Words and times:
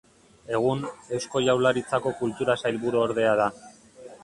Egun, 0.59 0.79
Eusko 1.17 1.41
Jaurlaritzako 1.49 2.15
Kultura 2.23 2.57
Sailburuordea 2.65 3.39
da. 3.45 3.49